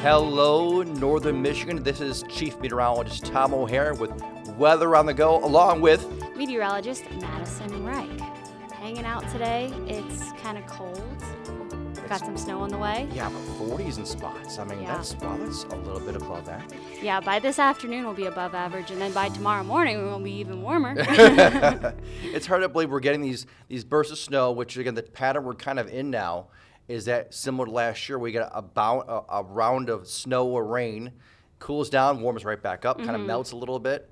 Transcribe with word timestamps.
Hello, 0.00 0.82
Northern 0.82 1.42
Michigan. 1.42 1.82
This 1.82 2.00
is 2.00 2.24
Chief 2.28 2.58
Meteorologist 2.58 3.26
Tom 3.26 3.52
O'Hare 3.52 3.94
with 3.94 4.10
weather 4.56 4.96
on 4.96 5.06
the 5.06 5.14
go, 5.14 5.44
along 5.44 5.82
with 5.82 6.06
Meteorologist 6.36 7.04
Madison 7.20 7.84
Reich. 7.84 8.19
Hanging 8.90 9.06
out 9.06 9.22
today. 9.30 9.72
It's 9.86 10.32
kind 10.42 10.58
of 10.58 10.66
cold. 10.66 11.00
Got 12.08 12.18
some 12.18 12.36
snow 12.36 12.58
on 12.62 12.70
the 12.70 12.76
way. 12.76 13.06
yeah, 13.12 13.28
but 13.30 13.68
40s 13.68 13.98
in 13.98 14.04
spots. 14.04 14.58
I 14.58 14.64
mean, 14.64 14.82
Yeah. 14.82 14.96
that's 14.96 15.14
well, 15.18 15.38
that's 15.38 15.62
a 15.62 15.76
little 15.76 16.00
bit 16.00 16.16
above 16.16 16.48
average. 16.48 16.76
Yeah, 17.00 17.20
by 17.20 17.38
this 17.38 17.60
afternoon 17.60 18.02
we'll 18.04 18.14
be 18.14 18.26
above 18.26 18.52
average, 18.52 18.90
and 18.90 19.00
then 19.00 19.12
by 19.12 19.28
tomorrow 19.28 19.62
morning 19.62 20.02
we'll 20.02 20.18
be 20.18 20.32
even 20.32 20.60
warmer. 20.62 20.96
it's 22.24 22.46
hard 22.48 22.62
to 22.62 22.68
believe 22.68 22.90
we're 22.90 22.98
getting 22.98 23.20
these 23.20 23.46
these 23.68 23.84
bursts 23.84 24.10
of 24.10 24.18
snow, 24.18 24.50
which 24.50 24.76
again 24.76 24.96
the 24.96 25.04
pattern 25.04 25.44
we're 25.44 25.54
kind 25.54 25.78
of 25.78 25.86
in 25.86 26.10
now 26.10 26.48
is 26.88 27.04
that 27.04 27.32
similar 27.32 27.66
to 27.66 27.70
last 27.70 28.08
year. 28.08 28.18
We 28.18 28.32
get 28.32 28.50
about 28.52 29.04
a, 29.08 29.34
a 29.36 29.42
round 29.44 29.88
of 29.88 30.08
snow 30.08 30.48
or 30.48 30.64
rain, 30.66 31.12
cools 31.60 31.90
down, 31.90 32.22
warms 32.22 32.44
right 32.44 32.60
back 32.60 32.84
up, 32.84 32.96
Mm-hmm. 32.96 33.06
kind 33.06 33.20
of 33.20 33.24
melts 33.24 33.52
a 33.52 33.56
little 33.56 33.78
bit. 33.78 34.09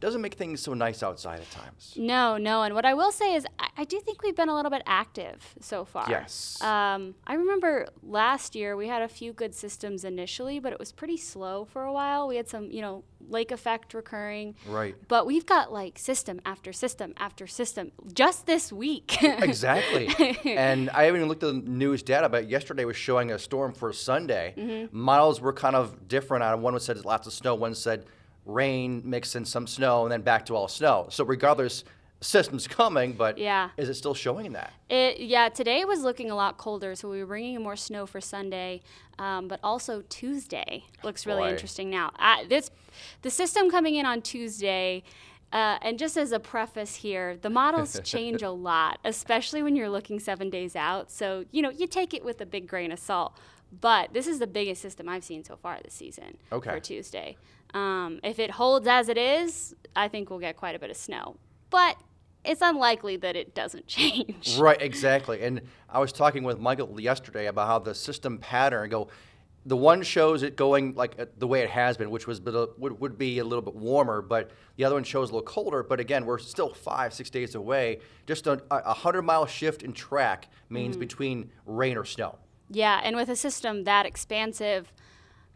Doesn't 0.00 0.20
make 0.20 0.34
things 0.34 0.60
so 0.60 0.74
nice 0.74 1.02
outside 1.02 1.40
at 1.40 1.50
times. 1.50 1.94
no, 1.96 2.36
no, 2.36 2.62
and 2.62 2.74
what 2.74 2.84
I 2.84 2.94
will 2.94 3.10
say 3.10 3.34
is 3.34 3.46
I, 3.58 3.68
I 3.78 3.84
do 3.84 4.00
think 4.00 4.22
we've 4.22 4.36
been 4.36 4.48
a 4.48 4.54
little 4.54 4.70
bit 4.70 4.82
active 4.86 5.54
so 5.60 5.84
far. 5.84 6.06
Yes. 6.08 6.60
Um, 6.62 7.14
I 7.26 7.34
remember 7.34 7.88
last 8.02 8.54
year 8.54 8.76
we 8.76 8.88
had 8.88 9.02
a 9.02 9.08
few 9.08 9.32
good 9.32 9.54
systems 9.54 10.04
initially, 10.04 10.60
but 10.60 10.72
it 10.72 10.78
was 10.78 10.92
pretty 10.92 11.16
slow 11.16 11.64
for 11.64 11.82
a 11.84 11.92
while. 11.92 12.28
We 12.28 12.36
had 12.36 12.48
some, 12.48 12.70
you 12.70 12.80
know, 12.80 13.04
lake 13.28 13.50
effect 13.50 13.94
recurring. 13.94 14.54
Right. 14.66 14.94
But 15.08 15.26
we've 15.26 15.46
got 15.46 15.72
like 15.72 15.98
system 15.98 16.40
after 16.44 16.72
system 16.72 17.14
after 17.18 17.46
system 17.46 17.92
just 18.12 18.46
this 18.46 18.72
week. 18.72 19.22
exactly. 19.22 20.08
and 20.44 20.90
I 20.90 21.04
haven't 21.04 21.20
even 21.20 21.28
looked 21.28 21.42
at 21.42 21.52
the 21.52 21.70
news 21.70 22.02
data, 22.02 22.28
but 22.28 22.48
yesterday 22.48 22.84
was 22.84 22.96
showing 22.96 23.30
a 23.30 23.38
storm 23.38 23.72
for 23.72 23.92
Sunday. 23.92 24.54
Mm-hmm. 24.56 24.98
Models 24.98 25.40
were 25.40 25.52
kind 25.52 25.76
of 25.76 26.08
different. 26.08 26.42
On 26.44 26.62
one 26.62 26.74
was 26.74 26.84
said 26.84 27.04
lots 27.04 27.26
of 27.26 27.32
snow, 27.32 27.54
one 27.54 27.74
said 27.74 28.06
rain 28.58 29.02
mixed 29.04 29.36
in 29.36 29.44
some 29.44 29.66
snow, 29.66 30.02
and 30.04 30.10
then 30.10 30.22
back 30.22 30.46
to 30.46 30.56
all 30.56 30.66
snow. 30.66 31.06
So 31.10 31.22
regardless, 31.24 31.84
system's 32.20 32.66
coming, 32.66 33.12
but 33.12 33.38
Yeah. 33.38 33.70
is 33.76 33.88
it 33.88 33.94
still 33.94 34.14
showing 34.14 34.52
that? 34.54 34.72
It, 34.88 35.20
yeah, 35.20 35.48
today 35.50 35.84
was 35.84 36.02
looking 36.02 36.30
a 36.30 36.34
lot 36.34 36.56
colder, 36.56 36.96
so 36.96 37.08
we 37.08 37.20
were 37.20 37.26
bringing 37.26 37.54
in 37.54 37.62
more 37.62 37.76
snow 37.76 38.06
for 38.06 38.20
Sunday, 38.20 38.80
um, 39.18 39.46
but 39.46 39.60
also 39.62 40.02
Tuesday 40.08 40.84
looks 41.04 41.26
really 41.26 41.42
Boy. 41.42 41.50
interesting 41.50 41.90
now. 41.90 42.10
This, 42.48 42.70
the 43.22 43.30
system 43.30 43.70
coming 43.70 43.94
in 43.94 44.04
on 44.06 44.22
Tuesday, 44.22 45.04
uh, 45.52 45.78
and 45.80 45.98
just 45.98 46.16
as 46.16 46.32
a 46.32 46.40
preface 46.40 46.96
here, 46.96 47.36
the 47.36 47.50
models 47.50 48.00
change 48.04 48.42
a 48.42 48.50
lot, 48.50 48.98
especially 49.04 49.62
when 49.62 49.76
you're 49.76 49.88
looking 49.88 50.18
seven 50.18 50.50
days 50.50 50.74
out. 50.74 51.10
So 51.10 51.44
you 51.52 51.62
know 51.62 51.70
you 51.70 51.86
take 51.86 52.14
it 52.14 52.24
with 52.24 52.40
a 52.40 52.46
big 52.46 52.66
grain 52.66 52.90
of 52.92 52.98
salt. 52.98 53.38
But 53.70 54.12
this 54.12 54.26
is 54.26 54.38
the 54.38 54.46
biggest 54.46 54.80
system 54.82 55.08
I've 55.08 55.24
seen 55.24 55.44
so 55.44 55.56
far 55.56 55.78
this 55.84 55.94
season 55.94 56.38
Okay. 56.52 56.70
for 56.70 56.80
Tuesday. 56.80 57.36
Um, 57.74 58.20
if 58.22 58.38
it 58.38 58.52
holds 58.52 58.86
as 58.86 59.08
it 59.08 59.18
is, 59.18 59.74
I 59.94 60.08
think 60.08 60.30
we'll 60.30 60.38
get 60.38 60.56
quite 60.56 60.74
a 60.74 60.78
bit 60.78 60.90
of 60.90 60.96
snow. 60.96 61.36
But 61.70 61.96
it's 62.44 62.62
unlikely 62.62 63.16
that 63.18 63.36
it 63.36 63.54
doesn't 63.54 63.86
change. 63.86 64.56
Right, 64.58 64.80
exactly. 64.80 65.42
And 65.42 65.60
I 65.88 65.98
was 65.98 66.12
talking 66.12 66.44
with 66.44 66.58
Michael 66.58 66.98
yesterday 67.00 67.46
about 67.46 67.66
how 67.66 67.78
the 67.78 67.94
system 67.94 68.38
pattern 68.38 68.88
go. 68.90 69.08
The 69.66 69.76
one 69.76 70.02
shows 70.02 70.42
it 70.44 70.56
going 70.56 70.94
like 70.94 71.20
uh, 71.20 71.26
the 71.36 71.46
way 71.46 71.60
it 71.60 71.68
has 71.68 71.98
been, 71.98 72.08
which 72.10 72.26
was 72.26 72.40
would, 72.40 72.98
would 73.00 73.18
be 73.18 73.38
a 73.40 73.44
little 73.44 73.60
bit 73.60 73.74
warmer, 73.74 74.22
but 74.22 74.50
the 74.76 74.84
other 74.84 74.94
one 74.94 75.04
shows 75.04 75.28
a 75.28 75.32
little 75.34 75.44
colder. 75.46 75.82
But 75.82 76.00
again, 76.00 76.24
we're 76.24 76.38
still 76.38 76.72
five, 76.72 77.12
six 77.12 77.28
days 77.28 77.54
away. 77.54 77.98
Just 78.26 78.46
a, 78.46 78.62
a 78.70 78.94
hundred 78.94 79.22
mile 79.22 79.44
shift 79.44 79.82
in 79.82 79.92
track 79.92 80.48
means 80.70 80.96
between 80.96 81.50
rain 81.66 81.98
or 81.98 82.06
snow. 82.06 82.38
Yeah, 82.70 83.00
and 83.02 83.16
with 83.16 83.28
a 83.28 83.36
system 83.36 83.84
that 83.84 84.06
expansive, 84.06 84.92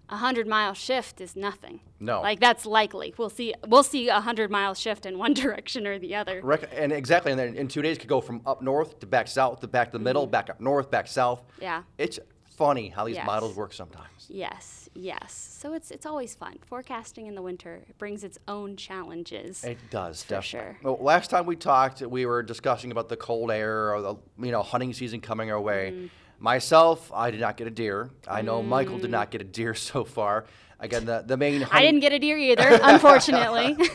a 0.08 0.16
hundred 0.16 0.46
mile 0.46 0.74
shift 0.74 1.20
is 1.20 1.36
nothing. 1.36 1.80
No. 2.00 2.20
like 2.20 2.40
that's 2.40 2.66
likely. 2.66 3.14
We'll 3.16 3.30
see. 3.30 3.54
We'll 3.66 3.82
see 3.84 4.08
a 4.08 4.20
hundred 4.20 4.50
mile 4.50 4.74
shift 4.74 5.06
in 5.06 5.18
one 5.18 5.34
direction 5.44 5.86
or 5.86 5.98
the 5.98 6.14
other. 6.14 6.40
Rec- 6.42 6.70
And 6.76 6.92
exactly, 6.92 7.32
and 7.32 7.38
then 7.38 7.54
in 7.54 7.68
two 7.68 7.82
days, 7.82 7.96
it 7.96 8.00
could 8.00 8.08
go 8.08 8.20
from 8.20 8.42
up 8.46 8.60
north 8.62 8.98
to 9.00 9.06
back 9.06 9.28
south 9.28 9.60
to 9.60 9.68
back 9.68 9.92
to 9.92 9.98
the 9.98 10.04
middle, 10.04 10.26
back 10.26 10.50
up 10.50 10.60
north, 10.60 10.90
back 10.90 11.06
south. 11.06 11.42
Yeah. 11.60 11.82
It's 11.98 12.18
funny 12.56 12.88
how 12.88 13.04
these 13.06 13.16
Yes. 13.16 13.26
models 13.26 13.56
work 13.56 13.72
sometimes. 13.72 14.26
Yes, 14.28 14.88
yes. 14.94 15.32
So 15.32 15.72
it's 15.72 15.90
it's 15.90 16.04
always 16.04 16.34
fun. 16.34 16.58
Forecasting 16.66 17.26
in 17.26 17.34
the 17.34 17.42
winter 17.42 17.82
it 17.88 17.96
brings 17.98 18.24
its 18.24 18.38
own 18.48 18.76
challenges. 18.76 19.64
It 19.64 19.78
does, 19.90 20.22
For 20.22 20.30
definitely. 20.34 20.74
sure. 20.74 20.78
Well, 20.82 20.98
last 21.02 21.30
time 21.30 21.46
we 21.46 21.56
talked, 21.56 22.02
we 22.02 22.26
were 22.26 22.42
discussing 22.42 22.90
about 22.90 23.08
the 23.08 23.16
cold 23.16 23.50
air 23.50 23.94
or 23.94 24.02
the 24.02 24.14
you 24.38 24.50
know 24.52 24.62
hunting 24.62 24.92
season 24.92 25.20
coming 25.20 25.50
our 25.50 25.60
way. 25.60 25.92
Mm. 25.94 26.10
Myself, 26.42 27.12
I 27.14 27.30
did 27.30 27.38
not 27.38 27.56
get 27.56 27.68
a 27.68 27.70
deer. 27.70 28.10
I 28.26 28.42
know 28.42 28.64
Michael 28.64 28.98
did 28.98 29.12
not 29.12 29.30
get 29.30 29.40
a 29.40 29.44
deer 29.44 29.74
so 29.90 30.02
far. 30.02 30.44
Again, 30.80 31.04
the 31.04 31.22
the 31.24 31.36
main. 31.36 31.64
I 31.70 31.82
didn't 31.82 32.00
get 32.00 32.12
a 32.12 32.18
deer 32.18 32.36
either, 32.36 32.80
unfortunately. 32.82 33.76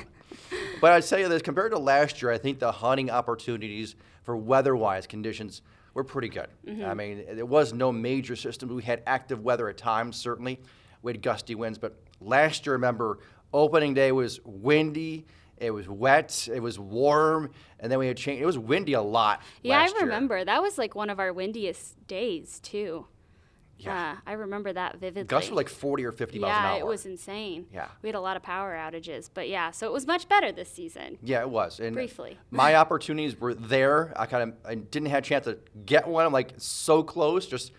But 0.80 0.94
I'd 0.94 1.03
say 1.03 1.28
this 1.28 1.41
compared 1.41 1.72
to 1.72 1.80
last 1.80 2.22
year, 2.22 2.31
I 2.31 2.38
think 2.38 2.59
the 2.59 2.72
hunting 2.72 3.09
opportunities 3.09 3.96
for 4.24 4.38
weather-wise 4.38 5.07
conditions 5.07 5.62
were 5.94 6.03
pretty 6.03 6.30
good. 6.30 6.47
Mm-hmm. 6.66 6.86
I 6.86 6.94
mean, 6.94 7.25
there 7.36 7.46
was 7.46 7.74
no 7.74 7.91
major 7.91 8.36
system. 8.36 8.74
We 8.74 8.84
had 8.84 9.02
active 9.07 9.41
weather 9.41 9.68
at 9.68 9.78
times, 9.78 10.16
certainly. 10.16 10.62
We 11.02 11.12
had 11.12 11.22
gusty 11.22 11.56
winds, 11.56 11.80
but 11.80 11.97
last 12.22 12.66
year, 12.66 12.74
remember, 12.74 13.19
opening 13.52 13.96
day 13.96 14.12
was 14.12 14.40
windy. 14.46 15.25
It 15.57 15.72
was 15.72 15.88
wet. 15.90 16.47
It 16.53 16.59
was 16.62 16.78
warm, 16.79 17.51
and 17.79 17.91
then 17.91 18.00
we 18.00 18.07
had 18.07 18.18
changed. 18.18 18.41
It 18.41 18.45
was 18.45 18.57
windy 18.57 18.94
a 18.94 19.01
lot. 19.01 19.41
yeah, 19.63 19.78
I 19.78 19.81
last 19.81 19.95
year. 19.95 20.03
remember 20.03 20.44
that 20.45 20.62
was 20.62 20.78
like 20.78 20.95
one 20.95 21.09
of 21.09 21.19
our 21.19 21.34
windiest 21.34 21.95
days 22.07 22.59
too. 22.59 23.06
Yeah. 23.79 24.13
Uh, 24.13 24.22
I 24.25 24.34
remember 24.34 24.73
that 24.73 24.97
vividly. 25.00 25.25
Gusts 25.25 25.51
were 25.51 25.56
like 25.56 25.69
40 25.69 26.03
or 26.06 26.12
50 26.12 26.40
miles 26.40 26.50
an 26.51 26.66
hour. 26.66 26.73
yeah, 26.73 26.79
it 26.79 26.85
was 26.88 27.06
insane. 27.06 27.68
Yeah. 27.72 27.88
we 28.01 28.09
had 28.09 28.16
a 28.16 28.19
lot 28.19 28.35
of 28.35 28.41
power 28.41 28.73
outages, 28.75 29.29
but 29.31 29.50
yeah, 29.50 29.69
so 29.69 29.85
it 29.85 29.94
was 29.94 30.07
much 30.07 30.28
better 30.28 30.51
this 30.51 30.68
season. 30.72 31.19
Yeah, 31.22 31.41
it 31.41 31.50
was. 31.51 31.79
And 31.79 31.94
Briefly. 31.94 32.39
my 32.50 32.74
opportunities 32.84 33.39
were 33.39 33.53
there. 33.53 34.13
I 34.16 34.25
kind 34.25 34.50
of 34.50 34.56
I 34.66 34.74
didn't 34.75 35.09
have 35.09 35.19
a 35.19 35.28
chance 35.28 35.45
to 35.45 35.59
get 35.85 36.07
one. 36.07 36.25
I'm 36.25 36.34
like 36.34 36.53
so 36.57 37.03
close. 37.03 37.45
Just 37.45 37.72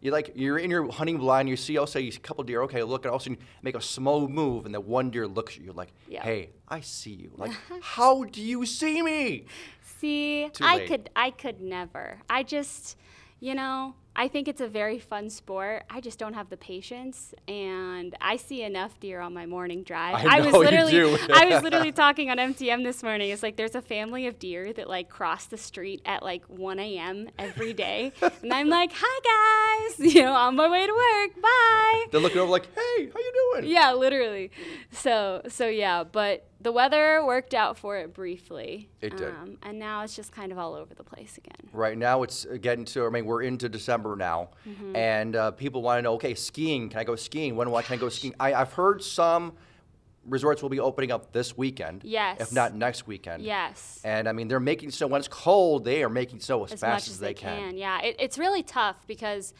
you 0.00 0.10
like 0.10 0.32
you're 0.34 0.58
in 0.58 0.70
your 0.70 0.90
hunting 0.90 1.18
blind. 1.18 1.48
You 1.48 1.56
see, 1.56 1.76
I'll 1.76 1.86
say 1.86 2.06
a 2.08 2.10
couple 2.12 2.42
deer. 2.44 2.62
Okay, 2.62 2.82
look, 2.82 3.04
and 3.04 3.10
all 3.10 3.16
of 3.16 3.22
a 3.22 3.24
sudden 3.24 3.38
you 3.38 3.46
make 3.62 3.74
a 3.74 3.80
small 3.82 4.28
move, 4.28 4.66
and 4.66 4.74
the 4.74 4.80
one 4.80 5.10
deer 5.10 5.26
looks 5.26 5.56
at 5.56 5.62
you 5.62 5.72
like. 5.72 5.92
"Hey, 6.22 6.50
I 6.68 6.80
see 6.80 7.12
you." 7.12 7.32
Like, 7.36 7.52
how 7.82 8.24
do 8.24 8.40
you 8.40 8.64
see 8.66 9.02
me? 9.02 9.44
See, 9.82 10.48
I 10.60 10.86
could 10.86 11.10
I 11.14 11.30
could 11.30 11.60
never. 11.60 12.18
I 12.30 12.42
just, 12.42 12.96
you 13.40 13.54
know, 13.54 13.94
I 14.16 14.28
think 14.28 14.48
it's 14.48 14.60
a 14.60 14.68
very 14.68 14.98
fun 14.98 15.30
sport. 15.30 15.84
I 15.88 16.00
just 16.00 16.18
don't 16.18 16.34
have 16.34 16.50
the 16.50 16.56
patience 16.56 17.32
and 17.46 18.14
I 18.20 18.36
see 18.36 18.62
enough 18.62 18.98
deer 19.00 19.20
on 19.20 19.32
my 19.32 19.46
morning 19.46 19.82
drive. 19.82 20.14
I 20.26 20.40
was 20.40 20.52
know 20.52 20.58
you 20.58 20.64
literally 20.64 20.90
do. 20.92 21.18
I 21.32 21.46
was 21.46 21.62
literally 21.62 21.92
talking 21.92 22.28
on 22.28 22.36
MTM 22.36 22.82
this 22.82 23.02
morning. 23.02 23.30
It's 23.30 23.42
like 23.42 23.56
there's 23.56 23.74
a 23.74 23.82
family 23.82 24.26
of 24.26 24.38
deer 24.38 24.72
that 24.72 24.88
like 24.88 25.08
cross 25.08 25.46
the 25.46 25.56
street 25.56 26.02
at 26.04 26.22
like 26.22 26.44
1 26.46 26.78
a.m. 26.80 27.30
every 27.38 27.72
day. 27.72 28.12
and 28.42 28.52
I'm 28.52 28.68
like, 28.68 28.90
hi 28.94 29.88
guys, 29.88 30.14
you 30.14 30.22
know, 30.22 30.32
on 30.32 30.56
my 30.56 30.68
way 30.68 30.86
to 30.86 30.92
work. 30.92 31.40
Bye. 31.40 32.04
They're 32.10 32.20
looking 32.20 32.38
over 32.38 32.50
like, 32.50 32.66
"Hey, 32.74 33.10
how 33.12 33.18
you 33.18 33.52
doing?" 33.54 33.70
Yeah, 33.70 33.92
literally. 33.92 34.50
So 34.90 35.42
so 35.48 35.68
yeah, 35.68 36.04
but 36.04 36.50
the 36.60 36.72
weather 36.72 37.24
worked 37.24 37.54
out 37.54 37.78
for 37.78 37.96
it 37.96 38.12
briefly. 38.12 38.90
It 39.00 39.16
did. 39.16 39.30
Um, 39.30 39.56
and 39.62 39.78
now 39.78 40.02
it's 40.02 40.14
just 40.14 40.30
kind 40.30 40.52
of 40.52 40.58
all 40.58 40.74
over 40.74 40.94
the 40.94 41.04
place 41.04 41.38
again. 41.38 41.70
Right 41.72 41.96
now, 41.96 42.22
it's 42.22 42.46
getting 42.60 42.84
to. 42.86 43.06
I 43.06 43.08
mean, 43.08 43.24
we're 43.24 43.42
into 43.42 43.68
December 43.68 43.99
now, 44.16 44.50
Mm-hmm. 44.68 44.96
and 44.96 45.36
uh, 45.36 45.50
people 45.52 45.82
want 45.82 45.98
to 45.98 46.02
know. 46.02 46.14
Okay, 46.14 46.34
skiing. 46.34 46.88
Can 46.88 47.00
I 47.00 47.04
go 47.04 47.16
skiing? 47.16 47.56
When 47.56 47.68
can 47.68 47.94
I 47.94 47.96
go 47.96 48.08
skiing? 48.08 48.34
I, 48.38 48.54
I've 48.54 48.72
heard 48.72 49.02
some 49.02 49.52
resorts 50.26 50.62
will 50.62 50.68
be 50.68 50.80
opening 50.80 51.10
up 51.10 51.32
this 51.32 51.56
weekend. 51.56 52.02
Yes. 52.04 52.40
If 52.40 52.52
not 52.52 52.74
next 52.74 53.06
weekend. 53.06 53.42
Yes. 53.42 54.00
And 54.04 54.28
I 54.28 54.32
mean, 54.32 54.48
they're 54.48 54.60
making 54.60 54.90
snow 54.90 55.06
when 55.08 55.18
it's 55.18 55.28
cold. 55.28 55.84
They 55.84 56.02
are 56.02 56.08
making 56.08 56.40
snow 56.40 56.64
as, 56.64 56.72
as 56.72 56.80
fast 56.80 57.06
much 57.06 57.10
as, 57.10 57.18
they, 57.18 57.34
can. 57.34 57.76
Yeah, 57.76 58.00
it, 58.02 58.16
it's 58.18 58.38
really 58.38 58.62
tough 58.62 58.96
because 59.06 59.54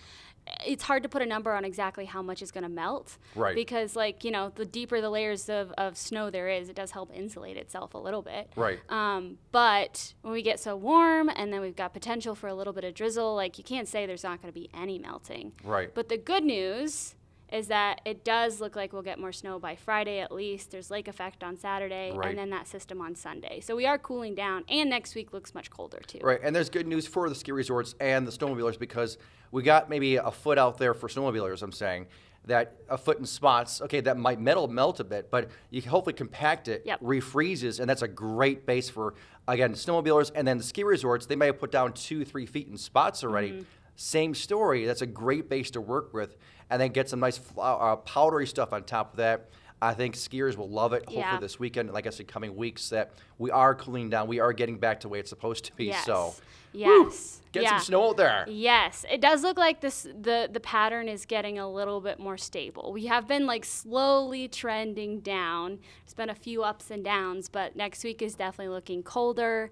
it's 0.67 0.83
hard 0.83 1.03
to 1.03 1.09
put 1.09 1.23
a 1.23 1.27
number 1.27 1.53
on 1.53 1.65
exactly 1.65 2.05
how 2.05 2.23
much 2.23 2.43
is 2.43 2.51
going 2.51 2.63
to 2.63 2.69
melt. 2.69 3.19
Right. 3.35 3.55
Because, 3.55 3.97
like, 3.97 4.25
you 4.25 4.31
know, 4.31 4.51
the 4.55 4.65
deeper 4.65 5.01
the 5.01 5.11
layers 5.11 5.49
of, 5.49 5.73
of 5.73 5.97
snow 5.97 6.31
there 6.31 6.49
is, 6.49 6.69
it 6.69 6.77
does 6.77 6.91
help 6.91 7.11
insulate 7.15 7.57
itself 7.57 7.95
a 7.95 7.99
little 7.99 8.23
bit. 8.23 8.51
Right. 8.57 8.79
Um, 8.89 9.39
but 9.53 10.15
when 10.23 10.33
we 10.33 10.43
get 10.43 10.61
so 10.61 10.77
warm 10.77 11.29
and 11.29 11.53
then 11.53 11.61
we've 11.61 11.77
got 11.77 11.93
potential 11.93 12.35
for 12.35 12.49
a 12.49 12.55
little 12.55 12.73
bit 12.73 12.85
of 12.85 12.95
drizzle, 12.95 13.35
like, 13.35 13.59
you 13.59 13.65
can't 13.65 13.89
say 13.89 14.07
there's 14.07 14.25
not 14.25 14.41
going 14.43 14.53
to 14.53 14.59
be 14.59 14.69
any 14.75 14.99
melting. 14.99 15.53
Right. 15.65 15.95
But 15.95 16.09
the 16.09 16.19
good 16.19 16.45
news 16.45 17.15
is 17.53 17.69
that 17.69 18.01
it 18.05 18.25
does 18.25 18.61
look 18.61 18.77
like 18.77 18.93
we'll 18.93 19.03
get 19.03 19.19
more 19.19 19.33
snow 19.33 19.59
by 19.59 19.75
Friday 19.77 20.21
at 20.21 20.33
least. 20.33 20.71
There's 20.71 20.91
lake 20.91 21.09
effect 21.09 21.43
on 21.43 21.57
Saturday 21.57 22.13
Right. 22.15 22.31
and 22.31 22.39
then 22.39 22.51
that 22.51 22.69
system 22.69 23.01
on 23.01 23.15
Sunday. 23.15 23.61
So 23.61 23.75
we 23.77 23.87
are 23.87 23.99
cooling 23.99 24.35
down 24.35 24.65
and 24.69 24.89
next 24.91 25.15
week 25.15 25.33
looks 25.33 25.55
much 25.55 25.71
colder 25.71 26.01
too. 26.07 26.21
Right, 26.23 26.41
and 26.43 26.55
there's 26.55 26.71
good 26.71 26.87
news 26.87 27.07
for 27.07 27.29
the 27.29 27.35
ski 27.35 27.53
resorts 27.53 27.95
and 28.01 28.27
the 28.27 28.33
snowmobilers 28.33 28.79
because 28.79 29.19
we 29.51 29.63
got 29.63 29.89
maybe 29.91 30.17
a 30.17 30.31
foot 30.31 30.59
out 30.59 30.79
there 30.79 30.95
for 30.95 31.09
snowmobilers. 31.09 31.63
I'm 31.63 31.73
saying 31.73 32.07
that 32.47 32.77
a 32.89 32.97
foot 32.97 33.19
in 33.19 33.27
spots, 33.27 33.83
okay, 33.83 34.01
that 34.01 34.17
might 34.17 34.41
metal 34.41 34.67
melt 34.67 34.99
a 34.99 35.05
bit, 35.05 35.31
but 35.31 35.51
you 35.69 35.83
can 35.83 35.91
hopefully 35.91 36.15
compact 36.15 36.69
it, 36.69 36.83
Yep. 36.87 37.01
refreezes, 37.03 37.81
and 37.81 37.91
that's 37.91 38.01
a 38.03 38.09
great 38.09 38.65
base 38.65 38.89
for 38.89 39.15
again 39.47 39.75
snowmobilers. 39.75 40.31
And 40.35 40.49
then 40.49 40.57
the 40.57 40.65
ski 40.65 40.83
resorts, 40.85 41.27
they 41.27 41.37
may 41.37 41.47
have 41.47 41.59
put 41.59 41.71
down 41.71 41.93
two, 41.93 42.25
three 42.25 42.47
feet 42.47 42.69
in 42.69 42.77
spots 42.79 43.23
already. 43.25 43.51
Mm-hmm. 43.51 43.63
Same 44.01 44.35
story. 44.35 44.87
That's 44.87 45.03
a 45.03 45.07
great 45.07 45.51
base 45.51 45.71
to 45.73 45.81
work 45.83 46.15
with, 46.15 46.35
and 46.71 46.81
then 46.81 46.91
get 46.91 47.11
some 47.11 47.21
nice 47.21 47.37
fl- 47.37 47.61
uh, 47.61 47.97
powdery 47.97 48.47
stuff 48.47 48.73
on 48.73 48.85
top 48.85 49.13
of 49.13 49.17
that. 49.19 49.51
I 49.83 49.93
think 49.93 50.15
skiers 50.15 50.57
will 50.57 50.71
love 50.71 50.95
it. 50.95 51.01
Hopefully 51.01 51.19
Yeah. 51.19 51.39
this 51.39 51.59
weekend, 51.59 51.91
and 51.91 51.95
like 51.95 52.07
I 52.07 52.11
said, 52.11 52.27
coming 52.27 52.57
weeks, 52.57 52.89
that 52.89 53.13
we 53.37 53.51
are 53.51 53.75
cooling 53.75 54.09
down. 54.09 54.27
We 54.27 54.41
are 54.41 54.55
getting 54.55 54.79
back 54.79 55.01
to 55.01 55.05
the 55.05 55.11
way 55.11 55.21
it's 55.21 55.29
supposed 55.29 55.67
to 55.67 55.77
be. 55.77 55.87
Yes. 55.87 56.07
So 56.07 56.35
yes. 56.73 57.43
get 57.53 57.65
yeah. 57.65 57.77
some 57.77 57.81
snow 57.81 58.09
out 58.09 58.17
there. 58.17 58.47
Yes, 58.49 59.05
it 59.11 59.21
does 59.21 59.43
look 59.43 59.59
like 59.59 59.83
this 59.83 60.05
the 60.05 60.49
the 60.51 60.61
pattern 60.61 61.07
is 61.07 61.27
getting 61.27 61.59
a 61.59 61.71
little 61.71 62.01
bit 62.01 62.19
more 62.19 62.39
stable. 62.39 62.95
We 62.95 63.05
have 63.05 63.29
been 63.29 63.45
like 63.45 63.67
slowly 63.67 64.49
trending 64.49 65.21
down. 65.21 65.79
It's 66.05 66.15
been 66.15 66.31
a 66.31 66.35
few 66.35 66.63
ups 66.63 66.91
and 66.91 67.05
downs, 67.05 67.51
but 67.51 67.77
next 67.77 68.03
week 68.03 68.23
is 68.23 68.35
definitely 68.35 68.73
looking 68.73 69.03
colder. 69.03 69.71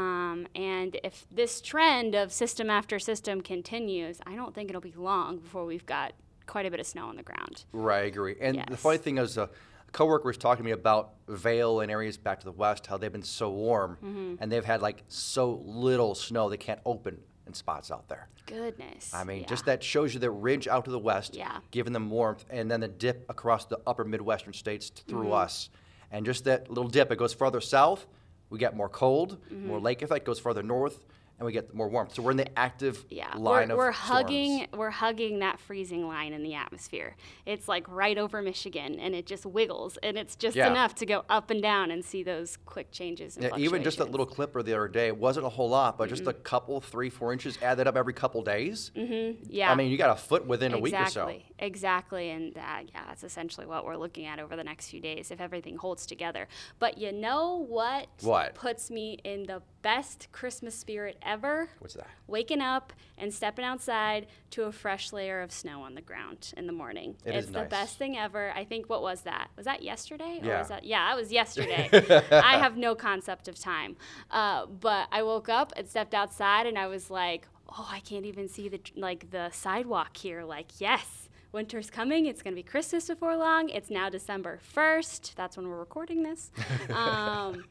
Um, 0.00 0.46
and 0.54 0.98
if 1.02 1.26
this 1.30 1.60
trend 1.62 2.14
of 2.14 2.30
system 2.32 2.68
after 2.68 2.98
system 2.98 3.40
continues, 3.40 4.18
I 4.26 4.36
don't 4.36 4.54
think 4.54 4.68
it'll 4.68 4.80
be 4.82 4.92
long 4.96 5.38
before 5.38 5.64
we've 5.64 5.86
got 5.86 6.12
quite 6.46 6.66
a 6.66 6.70
bit 6.70 6.80
of 6.80 6.86
snow 6.86 7.06
on 7.08 7.16
the 7.16 7.22
ground. 7.22 7.64
Right, 7.72 8.02
I 8.02 8.06
agree. 8.06 8.36
And 8.40 8.62
the 8.70 8.76
funny 8.76 8.98
thing 8.98 9.16
is, 9.18 9.38
a 9.38 9.48
coworker 9.92 10.26
was 10.28 10.36
talking 10.36 10.62
to 10.62 10.64
me 10.66 10.72
about 10.72 11.14
Vail 11.28 11.80
and 11.80 11.90
areas 11.90 12.18
back 12.18 12.40
to 12.40 12.44
the 12.44 12.52
west, 12.52 12.86
how 12.86 12.98
they've 12.98 13.10
been 13.10 13.22
so 13.22 13.50
warm, 13.50 13.96
Mm-hmm. 14.04 14.34
and 14.40 14.52
they've 14.52 14.64
had 14.64 14.82
like 14.82 15.02
so 15.08 15.62
little 15.64 16.14
snow 16.14 16.50
they 16.50 16.56
can't 16.58 16.80
open 16.84 17.18
in 17.46 17.54
spots 17.54 17.90
out 17.90 18.06
there. 18.08 18.28
Goodness. 18.44 19.12
I 19.14 19.24
mean, 19.24 19.40
yeah. 19.40 19.46
just 19.46 19.64
that 19.64 19.82
shows 19.82 20.12
you 20.12 20.20
the 20.20 20.30
ridge 20.30 20.68
out 20.68 20.84
to 20.84 20.90
the 20.90 20.98
west, 20.98 21.34
Yeah. 21.34 21.58
giving 21.70 21.92
them 21.94 22.10
warmth, 22.10 22.44
and 22.50 22.70
then 22.70 22.80
the 22.80 22.88
dip 22.88 23.24
across 23.30 23.64
the 23.64 23.80
upper 23.86 24.04
Midwestern 24.04 24.52
states 24.52 24.90
through 24.90 25.24
Mm-hmm. 25.24 25.32
us. 25.32 25.70
And 26.12 26.24
just 26.26 26.44
that 26.44 26.68
little 26.68 26.88
dip, 26.90 27.10
it 27.10 27.16
goes 27.18 27.32
further 27.34 27.60
south, 27.60 28.06
we 28.50 28.58
get 28.58 28.76
more 28.76 28.88
cold, 28.88 29.38
Mm-hmm. 29.52 29.68
more 29.68 29.80
lake 29.80 30.02
effect, 30.02 30.24
goes 30.24 30.38
farther 30.38 30.62
north, 30.62 31.04
and 31.38 31.44
we 31.44 31.52
get 31.52 31.74
more 31.74 31.86
warmth. 31.88 32.14
So 32.14 32.22
we're 32.22 32.30
in 32.30 32.38
the 32.38 32.58
active 32.58 33.04
Yeah, 33.10 33.28
line 33.36 33.68
we're, 33.68 33.74
of 33.74 33.76
we're 33.78 33.92
storms. 33.92 34.08
hugging 34.22 34.66
we're 34.72 34.90
hugging 34.90 35.40
that 35.40 35.60
freezing 35.60 36.08
line 36.08 36.32
in 36.32 36.42
the 36.42 36.54
atmosphere. 36.54 37.14
It's 37.44 37.68
like 37.68 37.86
right 37.88 38.16
over 38.16 38.40
Michigan, 38.40 38.98
and 38.98 39.14
it 39.14 39.26
just 39.26 39.44
wiggles, 39.44 39.98
and 40.02 40.16
it's 40.16 40.34
just 40.34 40.56
Yeah. 40.56 40.70
enough 40.70 40.94
to 40.94 41.04
go 41.06 41.24
up 41.28 41.50
and 41.50 41.60
down 41.60 41.90
and 41.90 42.02
see 42.02 42.22
those 42.22 42.56
quick 42.64 42.90
changes. 42.90 43.36
Yeah, 43.38 43.50
even 43.58 43.82
just 43.82 43.98
that 43.98 44.10
little 44.10 44.24
clipper 44.24 44.62
the 44.62 44.72
other 44.74 44.88
day, 44.88 45.08
it 45.08 45.16
wasn't 45.18 45.44
a 45.44 45.50
whole 45.50 45.68
lot, 45.68 45.98
but 45.98 46.08
just 46.08 46.26
a 46.26 46.32
couple, 46.32 46.80
three, 46.80 47.10
four 47.10 47.34
inches, 47.34 47.58
add 47.60 47.74
that 47.80 47.86
up 47.86 47.96
every 47.96 48.14
couple 48.14 48.40
days. 48.42 48.90
Mm-hmm. 48.96 49.42
Yeah. 49.50 49.70
I 49.70 49.74
mean, 49.74 49.90
you 49.90 49.98
got 49.98 50.16
a 50.16 50.20
foot 50.20 50.46
within 50.46 50.72
a 50.72 50.78
week 50.78 50.94
or 50.94 51.04
so. 51.06 51.30
Exactly, 51.58 52.30
and 52.30 52.56
uh, 52.56 52.60
yeah, 52.92 53.04
that's 53.08 53.24
essentially 53.24 53.66
what 53.66 53.84
we're 53.84 53.96
looking 53.96 54.26
at 54.26 54.38
over 54.38 54.56
the 54.56 54.64
next 54.64 54.88
few 54.90 55.00
days 55.00 55.30
if 55.30 55.40
everything 55.40 55.76
holds 55.76 56.04
together. 56.06 56.48
But 56.78 56.98
you 56.98 57.12
know 57.12 57.64
what? 57.68 58.08
What? 58.22 58.54
puts 58.54 58.90
me 58.90 59.18
in 59.24 59.44
the 59.44 59.62
best 59.82 60.28
Christmas 60.32 60.74
spirit 60.74 61.16
ever? 61.22 61.70
What's 61.78 61.94
that? 61.94 62.08
Waking 62.26 62.60
up 62.60 62.92
and 63.16 63.32
stepping 63.32 63.64
outside 63.64 64.26
to 64.50 64.64
a 64.64 64.72
fresh 64.72 65.12
layer 65.12 65.40
of 65.40 65.50
snow 65.50 65.82
on 65.82 65.94
the 65.94 66.00
ground 66.02 66.52
in 66.56 66.66
the 66.66 66.72
morning. 66.72 67.16
It 67.24 67.34
is 67.34 67.44
it's 67.44 67.52
the 67.54 67.60
nice. 67.60 67.70
best 67.70 67.98
thing 67.98 68.18
ever. 68.18 68.52
I 68.54 68.64
think 68.64 68.90
what 68.90 69.00
was 69.02 69.22
that? 69.22 69.48
Was 69.56 69.64
that 69.64 69.82
yesterday? 69.82 70.40
Or 70.42 70.46
Yeah. 70.46 70.58
was 70.58 70.68
that 70.68 70.84
yeah, 70.84 71.08
that 71.08 71.16
was 71.16 71.32
yesterday. 71.32 71.88
I 72.30 72.58
have 72.58 72.76
no 72.76 72.94
concept 72.94 73.48
of 73.48 73.58
time. 73.58 73.96
Uh, 74.30 74.66
but 74.66 75.08
I 75.10 75.22
woke 75.22 75.48
up 75.48 75.72
and 75.76 75.88
stepped 75.88 76.14
outside 76.14 76.66
and 76.66 76.78
I 76.78 76.86
was 76.88 77.10
like, 77.10 77.46
"Oh, 77.68 77.88
I 77.90 78.00
can't 78.00 78.26
even 78.26 78.48
see 78.48 78.68
the 78.68 78.80
like 78.96 79.30
the 79.30 79.50
sidewalk 79.52 80.16
here." 80.16 80.44
Like, 80.44 80.80
yes. 80.80 81.25
Winter's 81.56 81.88
coming. 81.88 82.26
It's 82.26 82.42
going 82.42 82.52
to 82.52 82.54
be 82.54 82.62
Christmas 82.62 83.06
before 83.06 83.34
long. 83.34 83.70
It's 83.70 83.88
now 83.88 84.10
December 84.10 84.60
1st. 84.76 85.34
That's 85.36 85.56
when 85.56 85.66
we're 85.66 85.78
recording 85.78 86.22
this. 86.22 86.50
Um, 86.92 87.64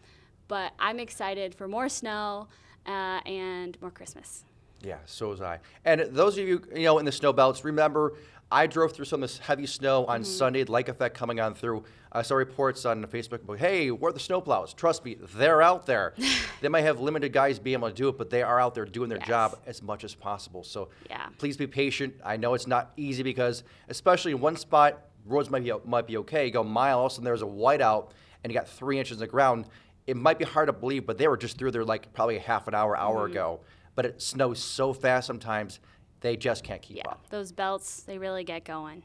but 0.47 0.73
I'm 0.79 0.99
excited 0.99 1.53
for 1.53 1.67
more 1.67 1.87
snow 1.87 2.47
uh, 2.87 3.19
and 3.25 3.79
more 3.81 3.91
Christmas. 3.91 4.43
Yeah, 4.81 4.97
so 5.05 5.29
was 5.29 5.41
I. 5.41 5.59
And 5.85 6.01
those 6.01 6.37
of 6.37 6.47
you, 6.47 6.63
you 6.75 6.83
know, 6.83 6.97
in 6.97 7.05
the 7.05 7.11
snow 7.11 7.31
belts, 7.31 7.63
remember, 7.63 8.13
I 8.51 8.67
drove 8.67 8.93
through 8.93 9.05
some 9.05 9.23
of 9.23 9.29
this 9.29 9.39
heavy 9.39 9.65
snow 9.65 10.05
on 10.05 10.23
Sunday, 10.23 10.63
the 10.63 10.71
lake 10.71 10.87
effect 10.87 11.17
coming 11.17 11.39
on 11.39 11.55
through. 11.55 11.83
I 12.11 12.21
saw 12.21 12.35
reports 12.35 12.85
on 12.85 13.03
Facebook, 13.05 13.43
about, 13.43 13.57
hey, 13.57 13.89
where 13.91 14.09
are 14.11 14.13
the 14.13 14.19
snowplows? 14.19 14.75
Trust 14.75 15.03
me, 15.03 15.17
they're 15.35 15.61
out 15.61 15.85
there. 15.85 16.13
they 16.61 16.69
might 16.69 16.81
have 16.81 16.99
limited 17.01 17.33
guys 17.33 17.57
being 17.59 17.73
able 17.75 17.89
to 17.89 17.93
do 17.93 18.07
it, 18.09 18.17
but 18.17 18.29
they 18.29 18.43
are 18.43 18.59
out 18.59 18.75
there 18.75 18.85
doing 18.85 19.09
their 19.09 19.17
Yes. 19.17 19.27
job 19.27 19.59
as 19.65 19.81
much 19.81 20.03
as 20.03 20.13
possible. 20.13 20.63
So 20.63 20.89
Yeah. 21.09 21.25
please 21.39 21.57
be 21.57 21.67
patient. 21.67 22.13
I 22.23 22.37
know 22.37 22.53
it's 22.53 22.67
not 22.67 22.91
easy 22.95 23.23
because, 23.23 23.63
especially 23.89 24.31
in 24.31 24.39
one 24.39 24.55
spot, 24.55 25.01
roads 25.25 25.49
might 25.49 25.63
be 25.63 25.73
might 25.83 26.05
be 26.07 26.17
okay. 26.17 26.45
You 26.45 26.51
go 26.51 26.61
a 26.61 26.63
mile, 26.63 26.99
all 26.99 27.07
of 27.07 27.11
a 27.11 27.15
sudden 27.15 27.25
there's 27.25 27.41
a 27.41 27.45
whiteout, 27.45 28.11
and 28.43 28.53
you 28.53 28.57
got 28.57 28.69
three 28.69 28.99
inches 28.99 29.13
of 29.13 29.19
the 29.19 29.27
ground. 29.27 29.65
It 30.05 30.15
might 30.15 30.37
be 30.37 30.45
hard 30.45 30.67
to 30.67 30.73
believe, 30.73 31.07
but 31.07 31.17
they 31.17 31.27
were 31.27 31.35
just 31.37 31.57
through 31.57 31.71
there 31.71 31.83
like 31.83 32.13
probably 32.13 32.37
a 32.37 32.41
half 32.41 32.67
an 32.67 32.75
hour, 32.75 32.95
hour 32.95 33.23
Mm-hmm. 33.23 33.31
ago. 33.31 33.59
But 33.95 34.05
it 34.05 34.21
snows 34.21 34.59
so 34.59 34.93
fast 34.93 35.25
sometimes 35.25 35.79
they 36.25 36.35
just 36.35 36.63
can't 36.63 36.81
keep 36.81 36.97
Yeah, 36.97 37.03
up. 37.09 37.27
those 37.29 37.51
belts, 37.51 38.01
they 38.01 38.17
really 38.17 38.43
get 38.43 38.65
going. 38.65 39.03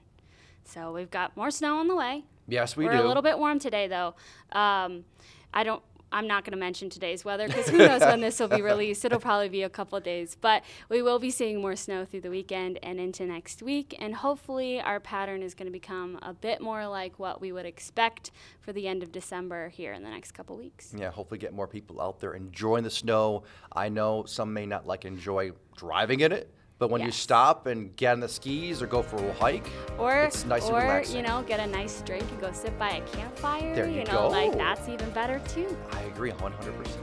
So 0.65 0.93
we've 0.93 1.11
got 1.11 1.37
more 1.37 1.51
snow 1.51 1.79
on 1.79 1.87
the 1.89 1.95
way. 1.97 2.25
Yes, 2.49 2.77
we 2.77 2.87
We're 2.87 2.93
do. 2.97 3.03
a 3.03 3.07
little 3.07 3.23
bit 3.23 3.39
warm 3.39 3.59
today, 3.59 3.87
though. 3.89 4.15
Um, 4.53 5.05
I 5.53 5.63
don't. 5.65 5.83
I'm 6.13 6.27
not 6.27 6.43
going 6.45 6.51
to 6.53 6.59
mention 6.59 6.91
today's 6.91 7.25
weather 7.25 7.47
because 7.47 7.69
who 7.69 7.79
knows 7.79 8.01
when 8.01 8.21
this 8.21 8.41
will 8.41 8.49
be 8.49 8.63
released. 8.63 9.05
It'll 9.05 9.21
probably 9.21 9.49
be 9.49 9.63
a 9.63 9.69
couple 9.71 9.97
of 9.97 10.03
days, 10.03 10.37
but 10.41 10.65
we 10.89 11.03
will 11.03 11.21
be 11.21 11.31
seeing 11.31 11.61
more 11.61 11.77
snow 11.77 12.05
through 12.05 12.23
the 12.23 12.31
weekend 12.31 12.81
and 12.83 12.99
into 12.99 13.25
next 13.27 13.63
week. 13.63 13.95
And 14.01 14.13
hopefully, 14.17 14.81
our 14.81 14.99
pattern 14.99 15.41
is 15.41 15.55
going 15.55 15.67
to 15.67 15.73
become 15.73 16.19
a 16.23 16.33
bit 16.35 16.61
more 16.61 16.89
like 16.89 17.21
what 17.21 17.41
we 17.41 17.53
would 17.53 17.65
expect 17.67 18.33
for 18.61 18.73
the 18.73 18.89
end 18.89 19.05
of 19.05 19.13
December 19.13 19.69
here 19.69 19.93
in 19.93 20.03
the 20.03 20.11
next 20.11 20.33
couple 20.33 20.57
weeks. 20.57 20.93
Yeah, 20.99 21.11
hopefully 21.13 21.39
get 21.39 21.53
more 21.55 21.69
people 21.69 22.01
out 22.01 22.19
there 22.19 22.35
enjoying 22.35 22.83
the 22.83 22.91
snow. 22.91 23.45
I 23.73 23.89
know 23.89 24.25
some 24.27 24.53
may 24.53 24.67
not 24.67 24.89
like 24.89 25.05
enjoy 25.05 25.53
driving 25.77 26.21
in 26.21 26.33
it, 26.33 26.53
but 26.81 26.89
when 26.89 27.03
you 27.03 27.13
stop 27.13 27.67
and 27.67 27.95
get 27.95 28.15
on 28.15 28.21
the 28.21 28.29
skis 28.29 28.81
or 28.81 28.87
go 28.87 29.03
for 29.03 29.19
a 29.19 29.33
hike, 29.35 29.69
Or, 29.99 30.23
It's 30.23 30.47
nice 30.47 30.65
and 30.65 30.75
or 30.75 30.81
relaxing. 30.81 31.17
you 31.17 31.23
know, 31.23 31.43
get 31.43 31.61
a 31.61 31.67
nice 31.67 32.01
drink 32.01 32.25
and 32.31 32.41
go 32.41 32.51
sit 32.53 32.77
by 32.79 32.89
a 32.89 33.01
campfire. 33.03 33.75
There 33.75 33.87
you 33.87 34.03
know, 34.05 34.29
like 34.29 34.57
that's 34.57 34.89
even 34.89 35.11
better 35.11 35.41
too. 35.47 35.77
I 35.93 36.01
agree 36.05 36.31
100%. 36.33 36.97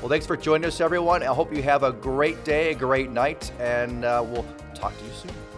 Well, 0.00 0.08
thanks 0.08 0.26
for 0.26 0.38
joining 0.38 0.64
us, 0.66 0.80
everyone. 0.80 1.22
I 1.22 1.26
hope 1.26 1.54
you 1.54 1.62
have 1.62 1.82
a 1.82 1.92
great 1.92 2.42
day, 2.44 2.72
a 2.72 2.74
great 2.74 3.10
night, 3.10 3.52
and 3.60 4.06
uh, 4.06 4.24
we'll 4.26 4.46
talk 4.74 4.98
to 4.98 5.04
you 5.04 5.12
soon. 5.12 5.51